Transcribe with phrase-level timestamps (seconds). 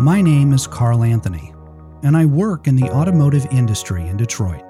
[0.00, 1.52] My name is Carl Anthony,
[2.04, 4.64] and I work in the automotive industry in Detroit.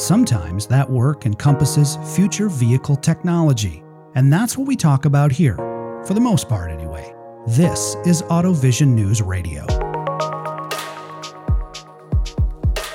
[0.00, 3.84] Sometimes that work encompasses future vehicle technology,
[4.14, 5.56] and that's what we talk about here,
[6.06, 7.14] for the most part anyway.
[7.46, 9.66] This is AutoVision News Radio.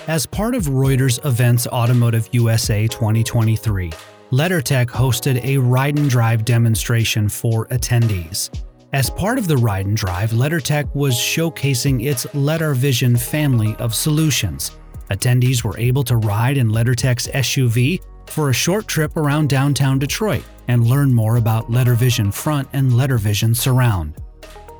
[0.07, 3.91] As part of Reuters Events Automotive USA 2023,
[4.31, 8.49] LeddarTech hosted a ride and drive demonstration for attendees.
[8.93, 14.71] As part of the Ride and Drive, LeddarTech was showcasing its LeddarVision family of solutions.
[15.09, 20.43] Attendees were able to ride in LeddarTech's SUV for a short trip around downtown Detroit
[20.67, 24.15] and learn more about LeddarVision Front and LeddarVision Surround.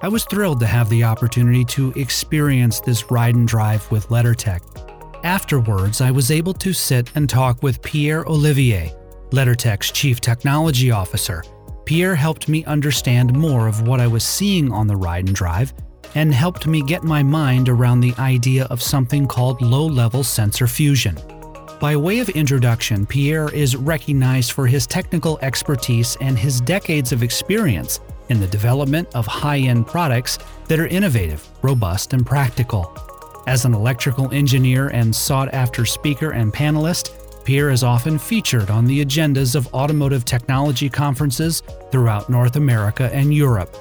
[0.01, 4.59] I was thrilled to have the opportunity to experience this ride and drive with LeddarTech.
[5.23, 8.93] Afterwards, I was able to sit and talk with Pierre Olivier,
[9.29, 11.45] LeddarTech's Chief Technology Officer,
[11.91, 15.73] Pierre helped me understand more of what I was seeing on the ride and drive
[16.15, 20.67] and helped me get my mind around the idea of something called low level sensor
[20.67, 21.19] fusion.
[21.81, 27.23] By way of introduction, Pierre is recognized for his technical expertise and his decades of
[27.23, 32.89] experience in the development of high end products that are innovative, robust, and practical.
[33.47, 38.85] As an electrical engineer and sought after speaker and panelist, Pierre is often featured on
[38.85, 43.75] the agendas of automotive technology conferences throughout North America and Europe.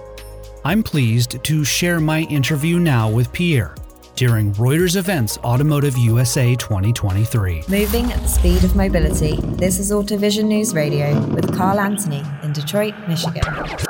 [0.64, 3.74] I'm pleased to share my interview now with Pierre
[4.16, 7.64] during Reuters Events Automotive USA 2023.
[7.68, 12.52] Moving at the speed of mobility, this is AutoVision News Radio with Carl Anthony in
[12.52, 13.42] Detroit, Michigan.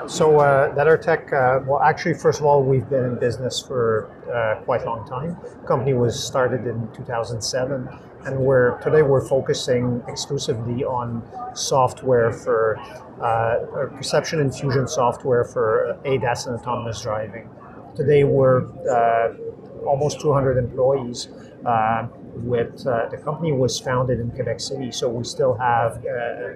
[0.08, 4.62] So, uh, LeddarTech, uh, well, actually, first of all, we've been in business for uh,
[4.64, 5.36] quite a long time.
[5.42, 7.88] The company was started in 2007
[8.26, 11.22] and we're today we're focusing exclusively on
[11.54, 12.78] software for
[13.22, 17.48] uh, perception and fusion software for ADAS and autonomous driving.
[17.96, 19.34] Today we're uh,
[19.84, 21.28] almost 200 employees.
[21.64, 26.54] Uh, with uh, the company was founded in Quebec City, so we still have uh,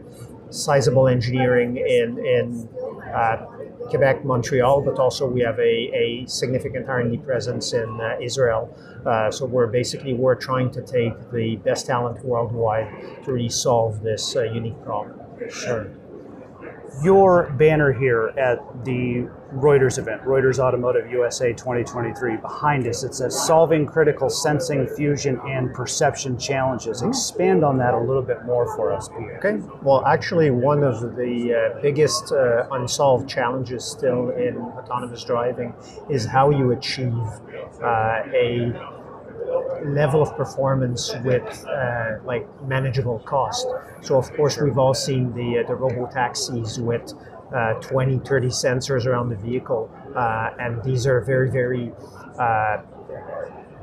[0.50, 2.68] sizable engineering in in
[3.12, 3.44] uh,
[3.88, 8.76] Quebec, Montreal, but also we have a, a significant R&D presence in uh, Israel.
[9.04, 12.88] Uh, so we're basically we're trying to take the best talent worldwide
[13.24, 15.20] to really solve this uh, unique problem.
[15.50, 15.90] Sure
[17.02, 22.36] your banner here at the Reuters event, Reuters Automotive USA 2023.
[22.38, 26.98] Behind us, it says solving critical sensing, fusion, and perception challenges.
[26.98, 27.10] Mm-hmm.
[27.10, 29.38] Expand on that a little bit more for us, Pierre.
[29.38, 29.64] Okay.
[29.82, 35.74] Well, actually, one of the uh, biggest uh, unsolved challenges still in autonomous driving
[36.10, 37.14] is how you achieve
[37.82, 38.72] uh, a
[39.84, 43.66] level of performance with uh, like manageable cost.
[44.02, 47.12] So of course we've all seen the uh, the robo taxis with
[47.54, 51.92] uh, 20, 30 sensors around the vehicle, uh, and these are very very
[52.38, 52.78] uh,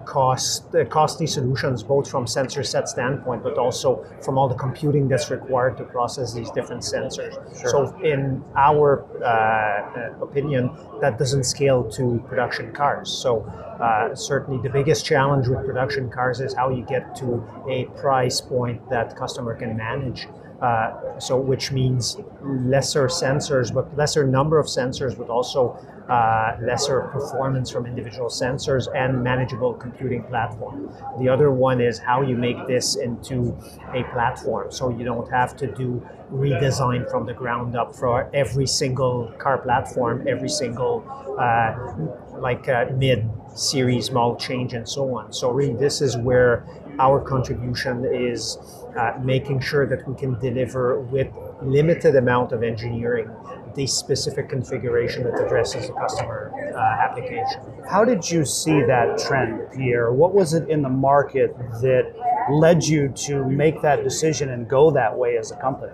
[0.05, 5.07] cost uh, costly solutions, both from sensor set standpoint, but also from all the computing
[5.07, 7.33] that's required to process these different sensors.
[7.59, 7.69] Sure.
[7.69, 13.09] So, in our uh, opinion, that doesn't scale to production cars.
[13.11, 17.85] So, uh, certainly, the biggest challenge with production cars is how you get to a
[17.99, 20.27] price point that customer can manage.
[20.61, 25.75] Uh, so, which means lesser sensors, but lesser number of sensors, but also
[26.07, 30.93] uh, lesser performance from individual sensors and manageable computing platform.
[31.19, 33.57] The other one is how you make this into
[33.93, 38.67] a platform so you don't have to do redesign from the ground up for every
[38.67, 41.03] single car platform, every single
[41.39, 45.31] uh, like uh, mid series model change and so on.
[45.33, 46.65] So really this is where
[46.99, 48.57] our contribution is
[48.97, 51.27] uh, making sure that we can deliver with
[51.61, 53.29] limited amount of engineering
[53.75, 57.61] the specific configuration that addresses the customer uh, application.
[57.89, 60.11] How did you see that trend, Pierre?
[60.11, 62.13] What was it in the market that
[62.49, 65.93] led you to make that decision and go that way as a company?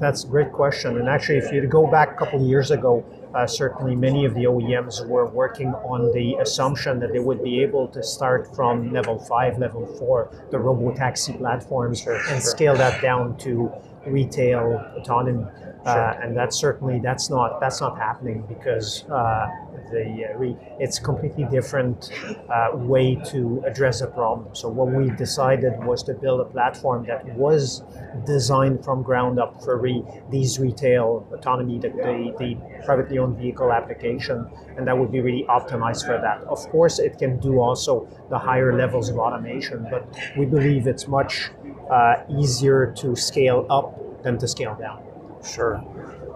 [0.00, 0.98] That's a great question.
[0.98, 3.04] And actually, if you go back a couple of years ago,
[3.38, 7.62] uh, certainly many of the OEMs were working on the assumption that they would be
[7.62, 13.00] able to start from level five, level four, the robo taxi platforms, and scale that
[13.00, 13.72] down to
[14.06, 15.44] retail autonomy.
[15.86, 19.46] Uh, and that's certainly that's not that's not happening because uh,
[19.90, 22.10] the uh, re- it's completely different
[22.50, 24.54] uh, way to address a problem.
[24.54, 27.82] So what we decided was to build a platform that was
[28.26, 33.72] designed from ground up for re- these retail autonomy, the, the, the privately owned vehicle
[33.72, 34.46] application,
[34.76, 36.42] and that would be really optimized for that.
[36.48, 40.04] Of course, it can do also the higher levels of automation, but
[40.36, 41.50] we believe it's much
[41.90, 45.02] uh, easier to scale up than to scale down.
[45.44, 45.82] Sure,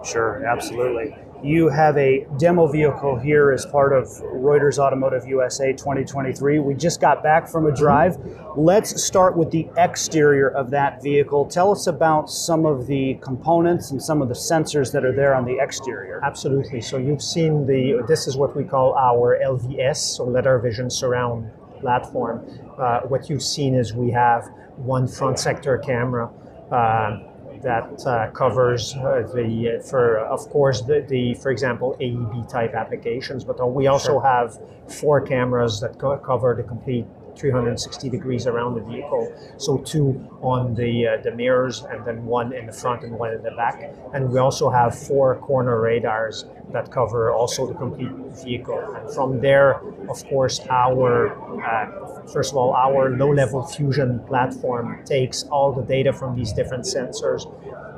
[0.03, 1.15] sure, absolutely.
[1.43, 6.59] You have a demo vehicle here as part of Reuters Automotive USA 2023.
[6.59, 8.17] We just got back from a drive.
[8.55, 11.45] Let's start with the exterior of that vehicle.
[11.47, 15.35] Tell us about some of the components and some of the sensors that are there
[15.35, 16.21] on the exterior.
[16.23, 16.79] Absolutely.
[16.79, 21.51] So you've seen the, this is what we call our LVS, or LeddarVision Surround
[21.83, 22.35] platform.
[22.77, 24.43] Uh, what you've seen is we have
[24.77, 26.25] one front sector camera.
[26.71, 27.29] Uh,
[27.63, 32.73] that uh, covers uh, the uh, for of course the, the for example AEB type
[32.73, 34.21] applications, but we also sure.
[34.21, 34.59] have
[34.99, 37.05] four cameras that co- cover the complete
[37.37, 39.33] 360 degrees around the vehicle.
[39.57, 43.31] So two on the uh, the mirrors, and then one in the front and one
[43.31, 43.93] in the back.
[44.13, 48.11] And we also have four corner radars that cover also the complete
[48.43, 48.79] vehicle.
[48.95, 55.43] And from there, of course, our uh, first of all, our low-level fusion platform takes
[55.43, 57.43] all the data from these different sensors,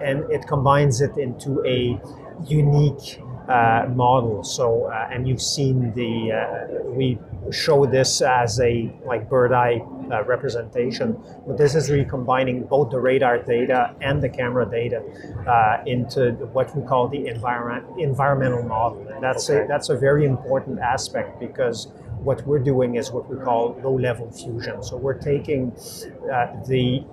[0.01, 1.99] and it combines it into a
[2.47, 4.43] unique model.
[4.43, 7.19] So, uh, and you've seen the uh, we
[7.51, 9.81] show this as a like bird eye
[10.11, 15.01] uh, representation, but this is really combining both the radar data and the camera data
[15.47, 19.07] uh, into what we call the environment environmental model.
[19.07, 19.65] And that's okay.
[19.65, 21.87] a that's a very important aspect because
[22.25, 24.81] what we're doing is what we call low level fusion.
[24.81, 27.03] So we're taking uh, the,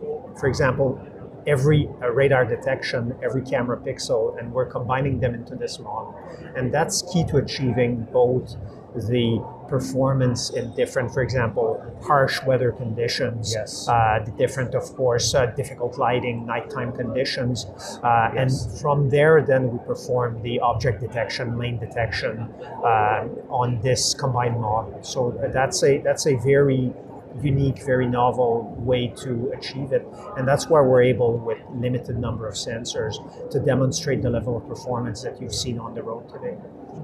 [0.40, 0.98] for example,
[1.46, 6.14] every uh, radar detection, every camera pixel, and we're combining them into this model.
[6.56, 8.56] And that's key to achieving both
[8.94, 13.88] the performance in different, for example, harsh weather conditions, yes.
[13.88, 17.64] uh, the different, of course, uh, difficult lighting, nighttime conditions.
[18.02, 18.66] Uh, yes.
[18.66, 22.40] And from there, then we perform the object detection, lane detection
[22.84, 25.02] uh, on this combined model.
[25.02, 26.92] So that's a, that's a very
[27.40, 30.06] unique, very novel way to achieve it.
[30.36, 33.14] And that's why we're able, with limited number of sensors,
[33.50, 36.56] to demonstrate the level of performance that you've seen on the road today.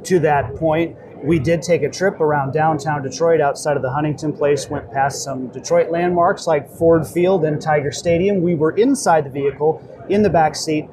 [0.05, 4.33] To that point, we did take a trip around downtown Detroit outside of the Huntington
[4.33, 8.41] Place, went past some Detroit landmarks like Ford Field and Tiger Stadium.
[8.43, 10.89] We were inside the vehicle, in the back seat,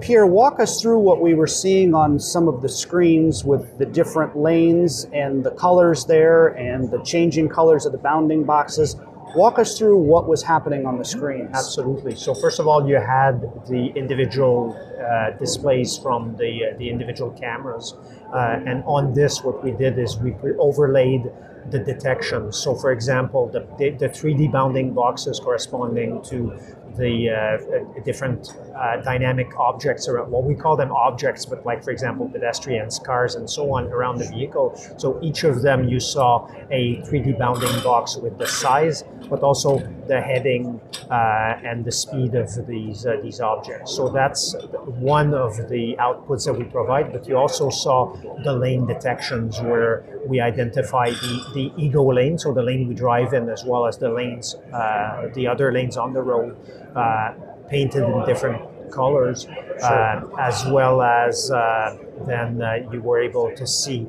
[0.00, 3.84] Pierre, walk us through what we were seeing on some of the screens with the
[3.84, 8.96] different lanes and the colors there and the changing colors of the bounding boxes.
[9.36, 11.50] Walk us through what was happening on the screen.
[11.52, 12.14] Absolutely.
[12.14, 17.32] So first of all, you had the individual uh, displays from the uh, the individual
[17.32, 17.94] cameras,
[18.32, 21.30] uh, and on this, what we did is we overlaid
[21.70, 22.52] the detection.
[22.52, 23.60] So, for example, the,
[23.98, 26.58] the 3D bounding boxes corresponding to
[26.96, 31.90] the uh, different uh, dynamic objects around what we call them objects but like for
[31.90, 34.74] example pedestrians cars and so on around the vehicle.
[34.96, 39.78] So each of them you saw a 3d bounding box with the size but also
[40.06, 40.80] the heading
[41.10, 44.54] and the speed of these uh, these objects so that's
[44.86, 48.14] one of the outputs that we provide but you also saw
[48.44, 53.32] the lane detections where we identify the, the ego lane so the lane we drive
[53.34, 56.56] in as well as the lanes uh, the other lanes on the road
[56.94, 57.32] uh,
[57.68, 58.62] painted in different
[58.92, 59.46] colors,
[59.82, 61.96] uh, as well as uh,
[62.26, 62.60] then
[62.92, 64.02] you were able to see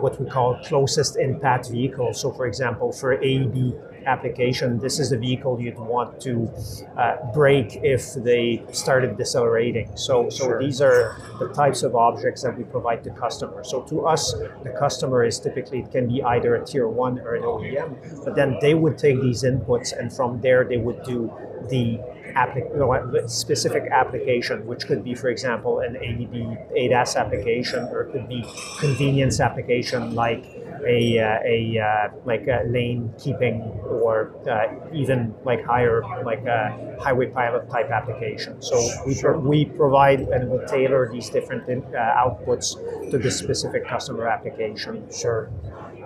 [0.00, 2.20] what we call closest in path vehicles.
[2.20, 6.50] So, for example, for AEB application, this is the vehicle you'd want to
[6.96, 9.96] uh, brake if they started decelerating.
[9.96, 10.60] So, so sure.
[10.60, 13.70] these are the types of objects that we provide to customers.
[13.70, 14.32] So to us,
[14.62, 18.34] the customer is typically it can be either a tier one or an OEM, but
[18.34, 21.32] then they would take these inputs and from there they would do
[21.68, 21.98] the
[22.36, 28.28] applic- specific application, which could be, for example, an ADB ADAS application, or it could
[28.28, 28.44] be
[28.78, 30.44] convenience application like
[30.86, 36.98] a, uh, a uh, like a lane keeping, or uh, even like higher like a
[37.00, 38.60] highway pilot type application.
[38.60, 42.74] So we pro- we provide and we tailor these different in, uh, outputs
[43.10, 45.06] to the specific customer application.
[45.12, 45.50] Sure.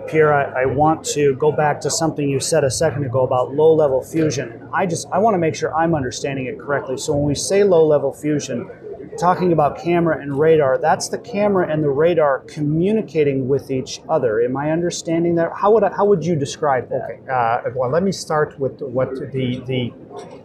[0.07, 3.53] Pierre, I, I, want to go back to something you said a second ago about
[3.53, 4.67] low level fusion.
[4.73, 6.97] I just I want to make sure I'm understanding it correctly.
[6.97, 8.69] So when we say low level fusion,
[9.17, 14.41] talking about camera and radar, that's the camera and the radar communicating with each other.
[14.41, 15.51] Am I understanding that?
[15.55, 17.09] How would I, how would you describe that?
[17.11, 17.19] Okay.
[17.29, 19.93] Uh, well, let me start with what the the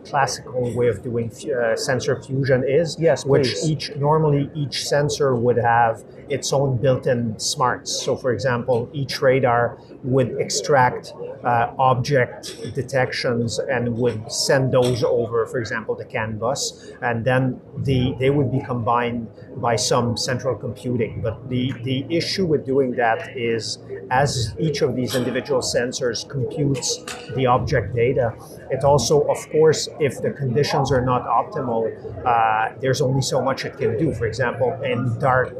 [0.04, 2.96] classical way of doing uh, sensor fusion is.
[2.98, 3.70] Yes, which please.
[3.70, 7.90] each normally each sensor would have its own built-in smarts.
[8.04, 11.12] So, for example, each radar would extract
[11.44, 17.60] uh, object detections and would send those over, for example, the CAN bus, and then
[17.78, 21.20] the they would be combined by some central computing.
[21.20, 23.78] But the the issue with doing that is,
[24.10, 27.04] as each of these individual sensors computes
[27.34, 28.34] the object data,
[28.70, 29.55] it also, of course,
[30.00, 31.82] if the conditions are not optimal,
[32.24, 34.12] uh, there's only so much it can do.
[34.12, 35.54] For example, in dark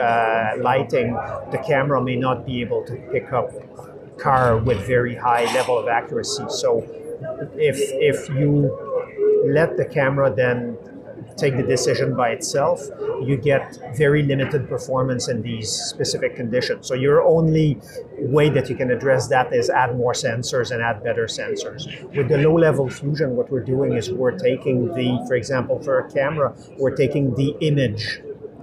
[0.00, 1.14] uh, lighting,
[1.50, 3.50] the camera may not be able to pick up
[4.18, 6.44] car with very high level of accuracy.
[6.48, 6.84] So
[7.56, 8.52] if if you
[9.46, 10.75] let the camera then
[11.36, 12.80] take the decision by itself,
[13.22, 16.86] you get very limited performance in these specific conditions.
[16.86, 17.78] So your only
[18.18, 21.82] way that you can address that is add more sensors and add better sensors.
[22.16, 26.10] With the low-level fusion, what we're doing is we're taking the, for example, for a
[26.10, 28.20] camera, we're taking the image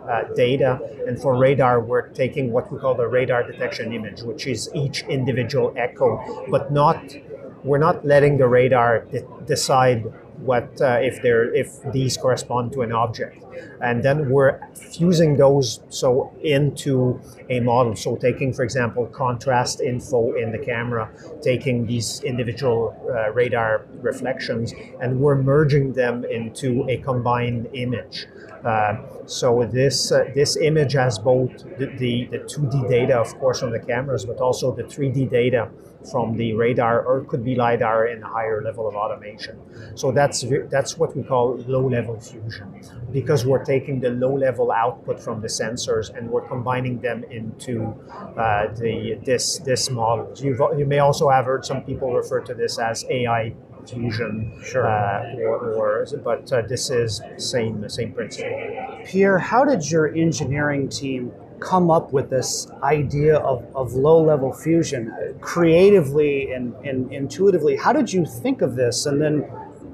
[0.09, 0.79] uh, data.
[1.07, 5.03] And for radar, we're taking what we call the radar detection image, which is each
[5.03, 7.15] individual echo, but not
[7.63, 10.03] we're not letting the radar de- decide
[10.45, 13.43] what uh, if they're if these correspond to an object.
[13.81, 17.19] And then we're fusing those so into
[17.49, 17.95] a model.
[17.95, 21.09] So taking for example contrast info in the camera
[21.41, 28.27] taking these individual uh, radar reflections and we're merging them into a combined image.
[28.63, 28.95] Uh,
[29.25, 33.71] so this uh, this image has both the, the, the 2d data of course from
[33.71, 35.69] the cameras but also the 3d data
[36.11, 39.59] from the radar or it could be lidar in a higher level of automation.
[39.95, 42.81] So that's that's what we call low level fusion
[43.11, 47.93] because we're taking the low level output from the sensors and we're combining them into
[48.37, 50.31] uh, the this this model.
[50.35, 53.53] You've, you may also have heard some people refer to this as ai
[53.87, 54.87] fusion sure.
[54.87, 59.03] Uh, or, or, but uh, this is same same principle.
[59.05, 61.31] Pierre how did your engineering team
[61.63, 67.75] come up with this idea of, of low level fusion creatively and, and intuitively?
[67.77, 69.05] How did you think of this?
[69.05, 69.49] And then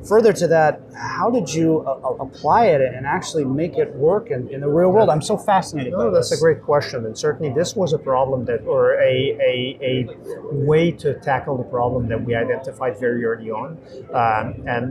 [0.07, 4.31] further to that, how did you uh, uh apply it and actually make it work
[4.31, 5.09] in, in the real world?
[5.09, 5.93] I'm so fascinated.
[5.93, 6.39] No, that's this.
[6.39, 10.07] a great question, and certainly this was a problem that, or a, a, a
[10.69, 13.77] way to tackle the problem that we identified very early on.
[14.13, 14.83] Um, and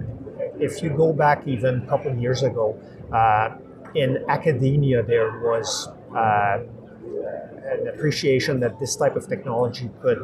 [0.61, 2.79] if you go back even a couple of years ago,
[3.13, 3.57] uh,
[3.95, 6.59] in academia there was uh,
[7.73, 10.21] an appreciation that this type of technology could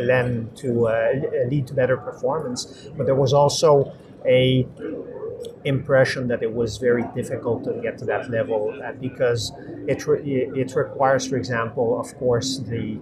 [0.00, 1.12] lend to uh,
[1.48, 3.92] lead to better performance, but there was also
[4.26, 4.66] a
[5.64, 9.52] impression that it was very difficult to get to that level uh, because
[9.86, 10.22] it, re-
[10.54, 12.98] it requires, for example, of course, the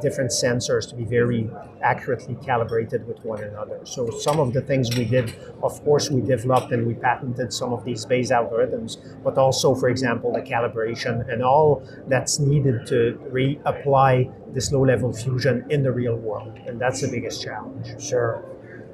[0.00, 1.48] different sensors to be very
[1.82, 3.80] accurately calibrated with one another.
[3.84, 7.72] So some of the things we did, of course, we developed and we patented some
[7.72, 13.20] of these base algorithms, but also, for example, the calibration and all that's needed to
[13.30, 16.58] reapply this low-level fusion in the real world.
[16.66, 18.00] And that's the biggest challenge.
[18.02, 18.44] Sure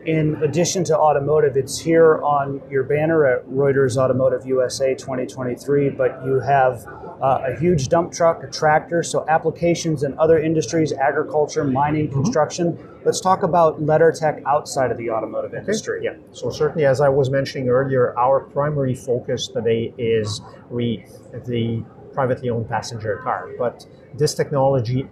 [0.07, 6.21] in addition to automotive, it's here on your banner at Reuters Automotive USA 2023, but
[6.25, 6.87] you have
[7.23, 12.23] uh, a huge dump truck, a tractor, so applications in other industries, agriculture, mining, mm-hmm.
[12.23, 12.79] construction.
[13.05, 16.01] Let's talk about LeddarTech outside of the automotive industry.
[16.03, 21.05] Yeah, so certainly, as I was mentioning earlier, our primary focus today is re-
[21.47, 25.09] the privately owned passenger car, but this technology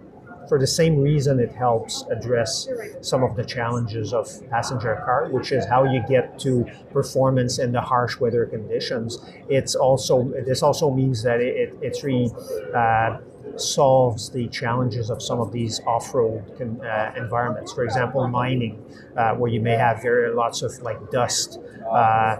[0.47, 2.67] for the same reason it helps address
[3.01, 7.71] some of the challenges of passenger car which is how you get to performance in
[7.71, 9.19] the harsh weather conditions.
[9.49, 12.31] It's also this also means that it, it's really
[12.75, 13.17] uh,
[13.57, 17.71] solves the challenges of some of these off-road uh, environments.
[17.73, 18.83] For example, mining,
[19.15, 21.59] uh, where you may have very lots of like dust,
[21.91, 22.37] uh,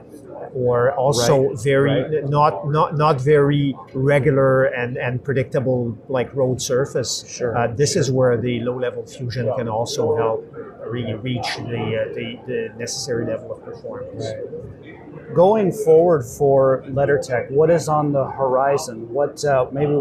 [0.54, 1.64] or also right.
[1.64, 2.30] very right.
[2.30, 7.26] not not not very regular and and predictable like road surface.
[7.28, 7.58] Sure.
[7.58, 10.46] Uh, this is where the low-level fusion can also help
[10.86, 14.26] really reach the uh, the, the necessary level of performance.
[14.26, 15.34] Right.
[15.34, 19.12] Going forward for LeddarTech, what is on the horizon?
[19.12, 19.96] What uh, maybe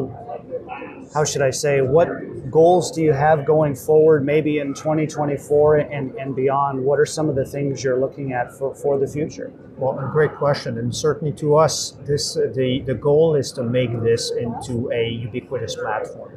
[1.15, 2.09] how should I say, what
[2.53, 6.85] goals do you have going forward, maybe in 2024 and, and beyond?
[6.85, 9.51] What are some of the things you're looking at for, for the future?
[9.79, 13.65] Well, a great question, and certainly to us, this uh, the the goal is to
[13.65, 16.31] make this into a ubiquitous platform.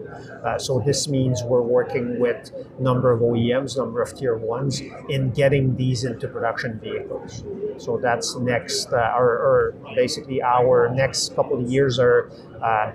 [0.43, 5.31] Uh, so this means we're working with number of OEMs, number of tier ones, in
[5.31, 7.43] getting these into production vehicles.
[7.77, 12.31] So that's next, uh, or, or, basically our next couple of years are
[12.61, 12.91] uh,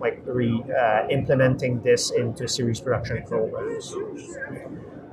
[0.00, 3.94] like re, uh, implementing this into series production programs.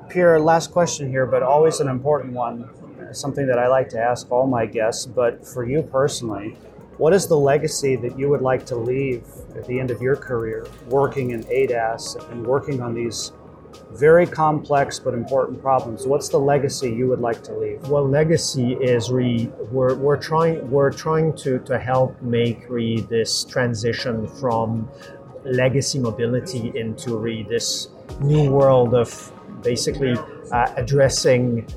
[0.10, 2.70] Pierre, last question here, but always an important one.
[3.14, 6.58] Something that I like to ask all my guests, but for you personally,
[6.98, 9.24] what is the legacy that you would like to leave
[9.56, 13.32] at the end of your career working in ADAS and working on these
[13.92, 16.06] very complex but important problems.
[16.06, 17.88] What's the legacy you would like to leave?
[17.88, 24.28] Well, legacy is re we're, we're trying we're trying to to help make this transition
[24.28, 24.90] from
[25.44, 29.32] legacy mobility into re this new world of
[29.64, 30.16] basically
[30.52, 31.68] uh, addressing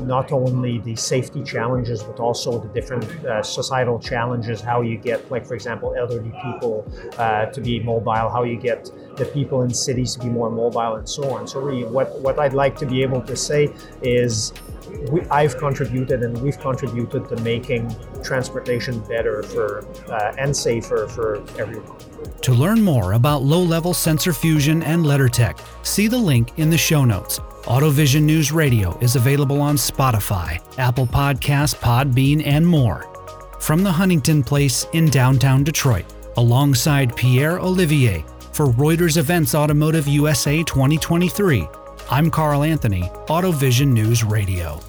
[0.00, 4.60] not only the safety challenges but also the different uh, societal challenges.
[4.60, 8.90] How you get, like for example, elderly people uh, to be mobile, how you get
[9.16, 11.46] the people in cities to be more mobile, and so on.
[11.46, 14.52] So really, what what I'd like to be able to say is
[15.10, 21.36] we, I've contributed and we've contributed to making transportation better for uh, and safer for
[21.58, 21.98] everyone.
[22.42, 27.04] To learn more about low-level sensor fusion and LeddarTech, see the link in the show
[27.04, 27.40] notes.
[27.66, 33.04] AutoVision News Radio is available on Spotify, Apple Podcasts, Podbean, and more.
[33.58, 36.04] From the Huntington Place in downtown Detroit,
[36.36, 41.66] alongside Pierre Olivier for Reuters Events Automotive USA 2023.
[42.08, 44.80] I'm Carl Anthony, AutoVision News Radio.